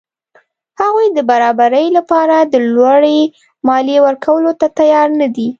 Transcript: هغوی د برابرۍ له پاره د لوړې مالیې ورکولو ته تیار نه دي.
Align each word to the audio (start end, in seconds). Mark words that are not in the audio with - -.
هغوی 0.81 1.07
د 1.13 1.19
برابرۍ 1.31 1.85
له 1.95 2.01
پاره 2.11 2.37
د 2.43 2.55
لوړې 2.73 3.19
مالیې 3.67 3.99
ورکولو 4.07 4.51
ته 4.59 4.67
تیار 4.79 5.07
نه 5.21 5.27
دي. 5.35 5.47